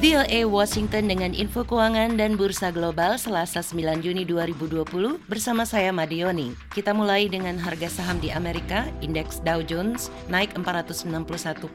VOA 0.00 0.48
Washington 0.48 1.12
dengan 1.12 1.36
info 1.36 1.60
keuangan 1.60 2.16
dan 2.16 2.32
bursa 2.32 2.72
global 2.72 3.20
Selasa 3.20 3.60
9 3.60 4.00
Juni 4.00 4.24
2020 4.24 5.20
bersama 5.28 5.68
saya 5.68 5.92
Madioni. 5.92 6.56
Kita 6.72 6.96
mulai 6.96 7.28
dengan 7.28 7.60
harga 7.60 8.00
saham 8.00 8.16
di 8.16 8.32
Amerika, 8.32 8.88
indeks 9.04 9.44
Dow 9.44 9.60
Jones 9.60 10.08
naik 10.32 10.56
461 10.56 11.04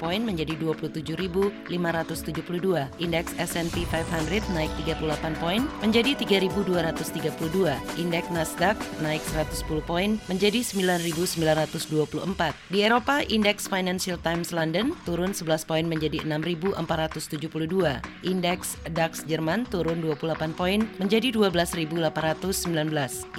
poin 0.01 0.25
menjadi 0.25 0.57
27.572. 0.57 1.69
Indeks 2.97 3.37
S&P 3.37 3.85
500 3.93 4.41
naik 4.57 4.73
38 4.89 5.05
poin 5.37 5.61
menjadi 5.85 6.17
3.232. 6.17 7.77
Indeks 8.01 8.29
Nasdaq 8.33 8.73
naik 9.05 9.21
110 9.37 9.85
poin 9.85 10.17
menjadi 10.25 10.65
9.924. 10.65 12.73
Di 12.73 12.81
Eropa, 12.81 13.21
indeks 13.21 13.69
Financial 13.69 14.17
Times 14.17 14.49
London 14.49 14.97
turun 15.05 15.29
11 15.29 15.69
poin 15.69 15.85
menjadi 15.85 16.25
6.472. 16.25 18.14
Indeks 18.23 18.79
DAX 18.95 19.27
Jerman 19.27 19.67
turun 19.67 19.99
28 19.99 20.55
poin 20.55 20.87
menjadi 21.01 21.35
12.819. 21.35 22.63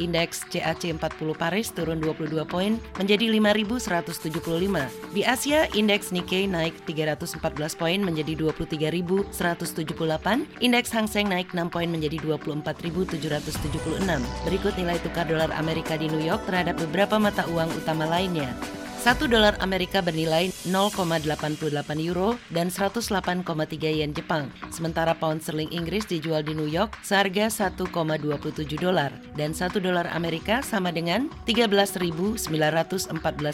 Indeks 0.02 0.44
CAC 0.52 0.92
40 0.92 1.00
Paris 1.38 1.72
turun 1.72 2.02
22 2.02 2.44
poin 2.44 2.76
menjadi 3.00 3.32
5.175. 3.32 5.16
Di 5.16 5.24
Asia, 5.24 5.64
indeks 5.72 6.12
Nikkei 6.12 6.44
naik 6.44 6.76
314 6.84 7.40
poin 7.78 8.02
menjadi 8.02 8.36
23.178. 8.36 9.32
Indeks 10.60 10.90
Hang 10.92 11.08
Seng 11.08 11.32
naik 11.32 11.48
6 11.54 11.72
poin 11.72 11.88
menjadi 11.88 12.20
24.776. 12.20 14.20
Berikut 14.44 14.76
nilai 14.76 15.00
tukar 15.00 15.24
dolar 15.24 15.48
Amerika 15.56 15.96
di 15.96 16.10
New 16.10 16.20
York 16.20 16.44
terhadap 16.44 16.76
beberapa 16.82 17.16
mata 17.16 17.48
uang 17.48 17.72
utama 17.78 18.04
lainnya. 18.04 18.52
1 19.06 19.30
dolar 19.30 19.54
Amerika 19.62 20.02
bernilai 20.02 20.50
0,88 20.66 21.62
euro 22.10 22.34
dan 22.50 22.74
108,3 22.74 23.46
yen 24.02 24.10
Jepang. 24.10 24.50
Sementara 24.74 25.14
pound 25.14 25.38
sterling 25.46 25.70
Inggris 25.70 26.10
dijual 26.10 26.42
di 26.42 26.58
New 26.58 26.66
York 26.66 26.98
seharga 27.06 27.46
1,27 27.46 27.86
dolar 28.82 29.14
dan 29.38 29.54
1 29.54 29.78
dolar 29.78 30.10
Amerika 30.10 30.58
sama 30.58 30.90
dengan 30.90 31.30
13.914 31.46 32.50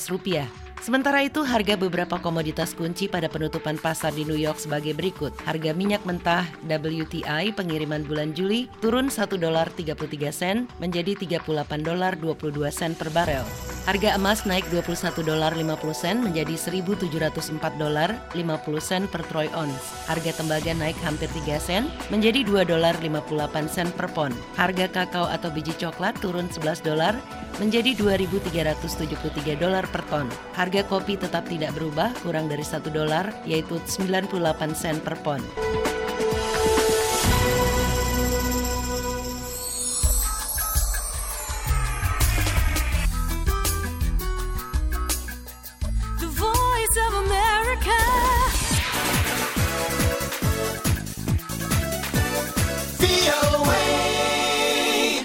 rupiah. 0.09 0.49
Sementara 0.81 1.21
itu, 1.21 1.45
harga 1.45 1.77
beberapa 1.77 2.17
komoditas 2.17 2.73
kunci 2.73 3.07
pada 3.07 3.29
penutupan 3.29 3.77
pasar 3.77 4.17
di 4.17 4.25
New 4.25 4.41
York 4.41 4.57
sebagai 4.57 4.97
berikut. 4.97 5.37
Harga 5.45 5.77
minyak 5.77 6.01
mentah 6.09 6.49
WTI 6.65 7.53
pengiriman 7.53 8.09
bulan 8.09 8.33
Juli 8.33 8.73
turun 8.81 9.13
1 9.13 9.29
dolar 9.37 9.69
33 9.69 10.01
sen 10.33 10.65
menjadi 10.81 11.13
38 11.13 11.45
dolar 11.85 12.17
22 12.17 12.57
sen 12.73 12.97
per 12.97 13.13
barel. 13.13 13.45
Harga 13.83 14.15
emas 14.15 14.47
naik 14.47 14.63
21 14.71 15.27
dolar 15.27 15.51
50 15.59 15.91
sen 15.91 16.23
menjadi 16.23 16.55
1.704 16.55 17.83
dolar 17.83 18.15
50 18.31 18.79
sen 18.79 19.11
per 19.11 19.27
troy 19.27 19.51
ounce. 19.59 20.07
Harga 20.07 20.31
tembaga 20.39 20.71
naik 20.71 20.95
hampir 21.03 21.27
3 21.27 21.59
sen 21.59 21.91
menjadi 22.07 22.47
2 22.47 22.63
dolar 22.63 22.95
58 23.03 23.67
sen 23.67 23.91
per 23.91 24.07
pon. 24.15 24.31
Harga 24.55 24.87
kakao 24.87 25.27
atau 25.27 25.51
biji 25.51 25.75
coklat 25.83 26.15
turun 26.23 26.47
11 26.47 26.79
dolar 26.87 27.19
menjadi 27.59 27.99
2.373 27.99 29.59
dolar 29.59 29.83
per 29.91 30.07
ton. 30.07 30.31
Harga 30.55 30.87
kopi 30.87 31.19
tetap 31.19 31.51
tidak 31.51 31.75
berubah, 31.75 32.15
kurang 32.23 32.47
dari 32.47 32.63
1 32.63 32.87
dolar, 32.87 33.35
yaitu 33.51 33.83
98 33.83 34.79
sen 34.79 35.03
per 35.03 35.19
pon. 35.27 35.43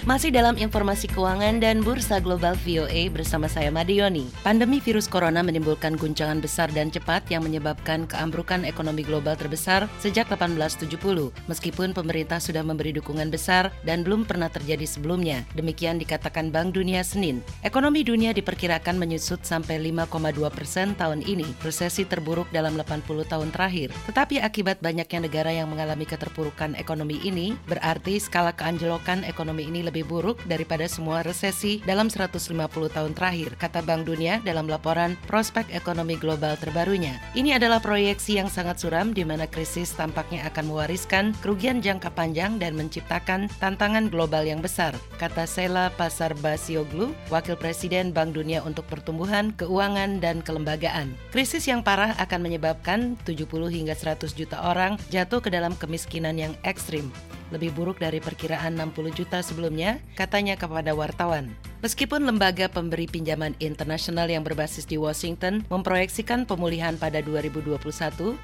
Masih 0.08 0.32
dalam 0.32 0.56
informasi 0.56 1.04
keuangan 1.12 1.60
dan 1.60 1.84
bursa 1.84 2.16
global 2.16 2.56
VOA 2.64 3.12
bersama 3.12 3.44
saya 3.44 3.68
Madioni. 3.68 4.24
Pandemi 4.40 4.80
virus 4.80 5.04
corona 5.04 5.44
menimbulkan 5.44 6.00
guncangan 6.00 6.40
besar 6.40 6.72
dan 6.72 6.88
cepat 6.88 7.28
yang 7.28 7.44
menyebabkan 7.44 8.08
keambrukan 8.08 8.64
ekonomi 8.64 9.04
global 9.04 9.36
terbesar 9.36 9.84
sejak 10.00 10.24
1870. 10.32 10.96
Meskipun 11.44 11.92
pemerintah 11.92 12.40
sudah 12.40 12.64
memberi 12.64 12.96
dukungan 12.96 13.28
besar 13.28 13.68
dan 13.84 14.00
belum 14.00 14.24
pernah 14.24 14.48
terjadi 14.48 14.88
sebelumnya. 14.88 15.44
Demikian 15.52 16.00
dikatakan 16.00 16.48
Bank 16.48 16.72
Dunia 16.72 17.04
Senin. 17.04 17.44
Ekonomi 17.60 18.00
dunia 18.00 18.32
diperkirakan 18.32 18.96
menyusut 18.96 19.44
sampai 19.44 19.76
5,2 19.92 20.08
persen 20.48 20.96
tahun 20.96 21.20
ini, 21.20 21.44
resesi 21.60 22.08
terburuk 22.08 22.48
dalam 22.48 22.80
80 22.80 23.28
tahun 23.28 23.52
terakhir. 23.52 23.92
Tetapi 24.08 24.40
akibat 24.40 24.80
banyaknya 24.80 25.28
negara 25.28 25.52
yang 25.52 25.68
mengalami 25.68 26.08
keterpurukan 26.08 26.80
ekonomi 26.80 27.20
ini, 27.28 27.60
berarti 27.68 28.16
skala 28.16 28.56
keanjlokan 28.56 29.20
ekonomi 29.28 29.68
ini 29.68 29.84
lebih 29.84 29.97
buruk 30.02 30.42
daripada 30.46 30.84
semua 30.90 31.22
resesi 31.22 31.80
dalam 31.86 32.10
150 32.10 32.44
tahun 32.68 33.12
terakhir, 33.14 33.54
kata 33.56 33.80
Bank 33.86 34.06
Dunia 34.06 34.42
dalam 34.42 34.66
laporan 34.66 35.14
Prospek 35.30 35.70
Ekonomi 35.70 36.18
Global 36.18 36.58
terbarunya. 36.58 37.16
Ini 37.38 37.56
adalah 37.56 37.78
proyeksi 37.78 38.36
yang 38.40 38.50
sangat 38.50 38.82
suram 38.82 39.14
di 39.14 39.22
mana 39.22 39.46
krisis 39.46 39.94
tampaknya 39.94 40.44
akan 40.50 40.70
mewariskan 40.70 41.32
kerugian 41.40 41.78
jangka 41.78 42.12
panjang 42.12 42.58
dan 42.58 42.74
menciptakan 42.74 43.46
tantangan 43.62 44.10
global 44.10 44.42
yang 44.44 44.58
besar, 44.58 44.92
kata 45.22 45.46
Sela 45.46 45.94
Pasar 45.94 46.34
Basioglu, 46.38 47.14
Wakil 47.30 47.56
Presiden 47.56 48.10
Bank 48.10 48.34
Dunia 48.34 48.60
untuk 48.66 48.84
Pertumbuhan, 48.90 49.54
Keuangan, 49.54 50.18
dan 50.18 50.42
Kelembagaan. 50.42 51.14
Krisis 51.30 51.64
yang 51.68 51.80
parah 51.86 52.12
akan 52.18 52.40
menyebabkan 52.44 53.14
70 53.24 53.48
hingga 53.70 53.94
100 53.94 54.34
juta 54.34 54.58
orang 54.64 54.98
jatuh 55.08 55.38
ke 55.38 55.48
dalam 55.48 55.74
kemiskinan 55.78 56.36
yang 56.36 56.52
ekstrim 56.66 57.08
lebih 57.52 57.72
buruk 57.76 58.00
dari 58.00 58.20
perkiraan 58.20 58.76
60 58.76 59.12
juta 59.12 59.38
sebelumnya, 59.40 60.00
katanya 60.16 60.56
kepada 60.56 60.92
wartawan. 60.92 61.52
Meskipun 61.78 62.26
lembaga 62.26 62.66
pemberi 62.66 63.06
pinjaman 63.06 63.54
internasional 63.62 64.26
yang 64.26 64.42
berbasis 64.42 64.82
di 64.82 64.98
Washington 64.98 65.62
memproyeksikan 65.70 66.42
pemulihan 66.42 66.98
pada 66.98 67.22
2021, 67.22 67.78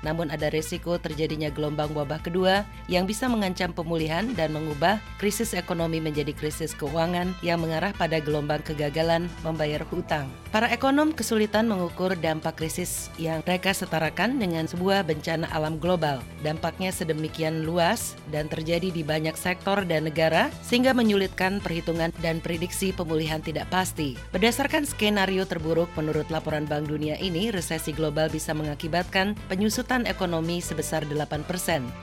namun 0.07 0.31
ada 0.31 0.55
resiko 0.55 0.95
terjadinya 1.03 1.51
gelombang 1.51 1.91
wabah 1.99 2.23
kedua 2.23 2.63
yang 2.87 3.11
bisa 3.11 3.27
mengancam 3.27 3.75
pemulihan 3.75 4.31
dan 4.39 4.55
mengubah 4.55 5.03
krisis 5.19 5.51
ekonomi 5.51 5.99
menjadi 5.99 6.31
krisis 6.31 6.79
keuangan 6.79 7.35
yang 7.43 7.59
mengarah 7.59 7.91
pada 7.99 8.23
gelombang 8.23 8.63
kegagalan 8.63 9.27
membayar 9.43 9.83
hutang. 9.91 10.31
Para 10.55 10.71
ekonom 10.71 11.11
kesulitan 11.11 11.67
mengukur 11.67 12.15
dampak 12.15 12.55
krisis 12.63 13.11
yang 13.19 13.43
mereka 13.43 13.75
setarakan 13.75 14.39
dengan 14.39 14.71
sebuah 14.71 15.03
bencana 15.03 15.51
alam 15.51 15.83
global. 15.83 16.23
Dampaknya 16.47 16.95
sedemikian 16.95 17.67
luas 17.67 18.15
dan 18.31 18.47
terjadi 18.47 18.95
di 18.95 19.03
banyak 19.03 19.35
sektor 19.35 19.83
dan 19.83 20.07
negara 20.07 20.55
sehingga 20.63 20.95
menyulitkan 20.95 21.59
perhitungan 21.59 22.15
dan 22.23 22.39
prediksi 22.39 22.95
pemulihan 22.95 23.24
pemulihan 23.25 23.41
tidak 23.41 23.73
pasti. 23.73 24.21
Berdasarkan 24.37 24.85
skenario 24.85 25.49
terburuk 25.49 25.89
menurut 25.97 26.29
laporan 26.29 26.69
Bank 26.69 26.93
Dunia 26.93 27.17
ini, 27.17 27.49
resesi 27.49 27.97
global 27.97 28.29
bisa 28.29 28.53
mengakibatkan 28.53 29.33
penyusutan 29.49 30.05
ekonomi 30.05 30.61
sebesar 30.61 31.09
8%. 31.09 31.49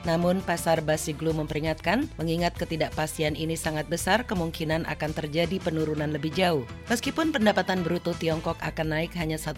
Namun, 0.02 0.42
pasar 0.42 0.82
Basiglu 0.82 1.30
memperingatkan, 1.30 2.10
mengingat 2.18 2.58
ketidakpastian 2.58 3.38
ini 3.38 3.54
sangat 3.54 3.86
besar, 3.86 4.26
kemungkinan 4.26 4.82
akan 4.90 5.14
terjadi 5.14 5.62
penurunan 5.62 6.10
lebih 6.10 6.34
jauh. 6.34 6.66
Meskipun 6.90 7.30
pendapatan 7.30 7.86
bruto 7.86 8.18
Tiongkok 8.18 8.58
akan 8.58 8.90
naik 8.90 9.14
hanya 9.14 9.38
1%, 9.38 9.54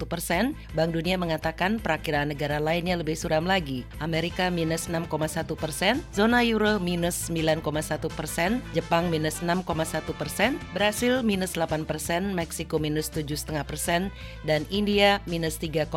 Bank 0.77 0.91
Dunia 0.93 1.17
mengatakan 1.17 1.81
perakiraan 1.81 2.29
negara 2.29 2.61
lainnya 2.61 3.01
lebih 3.01 3.17
suram 3.17 3.49
lagi. 3.49 3.89
Amerika 4.05 4.53
minus 4.53 4.93
6,1 4.93 5.09
persen, 5.57 6.05
zona 6.13 6.45
euro 6.45 6.77
minus 6.77 7.33
9,1 7.33 8.05
persen, 8.13 8.61
Jepang 8.77 9.09
minus 9.09 9.41
6,1 9.41 10.13
persen, 10.13 10.61
Brasil 10.77 11.25
minus 11.25 11.54
8 11.54 11.54
persen, 11.87 12.35
Meksiko 12.35 12.83
minus 12.83 13.09
7,5 13.15 13.63
persen, 13.63 14.11
dan 14.43 14.67
India 14.69 15.23
minus 15.31 15.57
3,2 15.63 15.91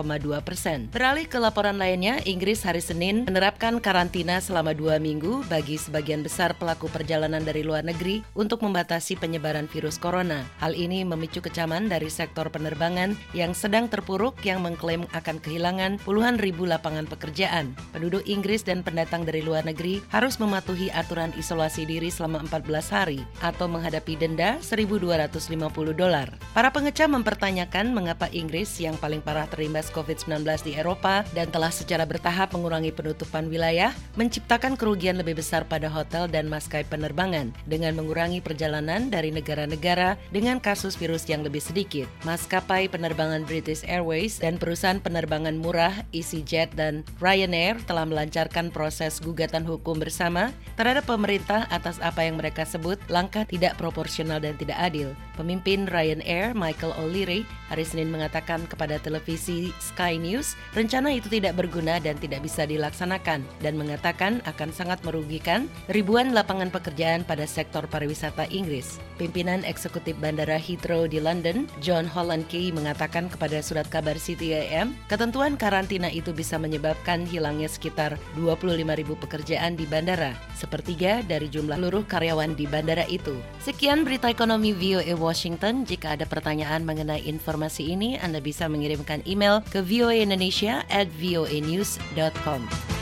persen. 0.45 0.88
Beralih 0.94 1.25
ke 1.25 1.42
laporan 1.42 1.81
lainnya, 1.81 2.21
Inggris 2.30 2.62
hari 2.62 2.80
Senin 2.80 3.25
menerapkan 3.25 3.81
karantina 3.81 4.38
selama 4.38 4.77
dua 4.77 5.01
minggu 5.01 5.42
bagi 5.50 5.75
sebagian 5.81 6.21
besar 6.21 6.54
pelaku 6.54 6.86
perjalanan 6.92 7.42
dari 7.42 7.65
luar 7.65 7.81
negeri 7.81 8.21
untuk 8.38 8.62
membatasi 8.62 9.18
penyebaran 9.18 9.65
virus 9.65 9.98
corona. 9.98 10.45
Hal 10.62 10.77
ini 10.77 11.01
memicu 11.01 11.42
kecaman 11.42 11.89
dari 11.89 12.07
sektor 12.07 12.48
penerbangan 12.54 13.18
yang 13.33 13.57
sedang 13.57 13.89
terpuruk 13.89 14.38
yang 14.45 14.62
mengklaim 14.62 15.07
akan 15.15 15.42
kehilangan 15.42 15.98
puluhan 16.04 16.38
ribu 16.38 16.68
lapangan 16.68 17.09
pekerjaan. 17.09 17.74
Penduduk 17.95 18.24
Inggris 18.27 18.62
dan 18.62 18.83
pendatang 18.83 19.24
dari 19.24 19.42
luar 19.42 19.65
negeri 19.65 20.04
harus 20.12 20.38
mematuhi 20.38 20.92
aturan 20.92 21.33
isolasi 21.39 21.88
diri 21.88 22.12
selama 22.12 22.44
14 22.45 22.94
hari 22.94 23.19
atau 23.39 23.65
menghadapi 23.71 24.19
denda 24.19 24.59
1.200 24.59 25.46
dolar. 25.95 26.27
Para 26.51 26.73
pengecam 26.73 27.13
mempertanyakan 27.21 27.94
mengapa 27.94 28.27
Inggris 28.33 28.81
yang 28.81 28.97
paling 28.97 29.21
parah 29.21 29.45
terimbas 29.45 29.94
COVID-19 29.94 30.44
di 30.65 30.73
Eropa 30.73 31.21
dan 31.31 31.47
telah 31.53 31.69
secara 31.69 32.03
bertahap 32.03 32.51
mengurangi 32.51 32.89
penutupan 32.91 33.47
wilayah, 33.47 33.94
menciptakan 34.17 34.73
kerugian 34.73 35.21
lebih 35.21 35.38
besar 35.38 35.63
pada 35.69 35.85
hotel 35.85 36.25
dan 36.25 36.49
maskapai 36.49 36.83
penerbangan 36.89 37.53
dengan 37.69 37.94
mengurangi 37.94 38.41
perjalanan 38.41 39.07
dari 39.13 39.29
negara-negara 39.29 40.17
dengan 40.33 40.57
kasus 40.57 40.97
virus 40.97 41.29
yang 41.29 41.45
lebih 41.45 41.61
sedikit. 41.61 42.09
Maskapai 42.25 42.89
penerbangan 42.89 43.45
British 43.45 43.85
Airways 43.85 44.41
dan 44.41 44.57
perusahaan 44.57 44.97
penerbangan 44.97 45.55
murah 45.55 45.94
EasyJet 46.09 46.73
dan 46.73 47.05
Ryanair 47.21 47.77
telah 47.85 48.03
melancarkan 48.09 48.73
proses 48.73 49.21
gugatan 49.21 49.61
hukum 49.63 50.01
bersama 50.01 50.49
terhadap 50.73 51.05
pemerintah 51.05 51.69
atas 51.69 52.01
apa 52.01 52.25
yang 52.25 52.41
mereka 52.41 52.65
sebut 52.65 52.97
langkah 53.13 53.45
tidak 53.45 53.77
proporsional 53.77 54.41
dan 54.41 54.57
tidak 54.57 54.77
adil. 54.81 55.13
Pemimpin 55.37 55.87
Ryanair, 55.87 56.51
Michael 56.51 56.97
O'Leary, 56.99 57.45
hari 57.69 57.85
Senin 57.85 58.11
mengatakan 58.11 58.65
kepada 58.67 58.97
televisi 58.99 59.71
Sky 59.79 60.17
News, 60.17 60.57
rencana 60.73 61.13
itu 61.13 61.29
tidak 61.29 61.55
berguna 61.55 62.01
dan 62.01 62.17
tidak 62.17 62.43
bisa 62.43 62.65
dilaksanakan 62.65 63.45
dan 63.61 63.73
mengatakan 63.77 64.41
akan 64.49 64.69
sangat 64.73 64.99
merugikan 65.05 65.69
ribuan 65.87 66.33
lapangan 66.33 66.73
pekerjaan 66.73 67.23
pada 67.23 67.45
sektor 67.45 67.85
pariwisata 67.85 68.49
Inggris. 68.49 68.99
Pimpinan 69.17 69.65
eksekutif 69.65 70.13
Bandara 70.21 70.61
Heathrow 70.61 71.09
di 71.09 71.17
London, 71.17 71.65
John 71.81 72.05
Holland 72.05 72.45
Key 72.49 72.69
mengatakan 72.69 73.29
kepada 73.29 73.61
surat 73.65 73.89
kabar 73.89 74.17
City 74.17 74.53
AM, 74.53 74.93
ketentuan 75.09 75.57
karantina 75.57 76.09
itu 76.09 76.33
bisa 76.33 76.61
menyebabkan 76.61 77.25
hilangnya 77.25 77.69
sekitar 77.69 78.17
25 78.37 78.77
ribu 78.93 79.13
pekerjaan 79.17 79.73
di 79.73 79.89
bandara, 79.89 80.37
sepertiga 80.53 81.25
dari 81.25 81.49
jumlah 81.49 81.77
seluruh 81.77 82.05
karyawan 82.09 82.57
di 82.57 82.65
bandara 82.65 83.05
itu. 83.05 83.37
Sekian 83.61 84.01
berita 84.01 84.29
ekonomi 84.29 84.73
VOA 84.73 85.13
Washington. 85.27 85.83
Jika 85.83 86.15
ada 86.15 86.24
pertanyaan 86.24 86.88
mengenai 86.88 87.27
informasi 87.27 87.91
ini, 87.91 88.15
Anda 88.15 88.39
bisa 88.39 88.71
mengirimkan 88.71 89.27
email 89.27 89.59
ke 89.68 89.83
voaindonesia 89.83 90.88
at 90.88 91.12
voanews.com. 91.19 92.96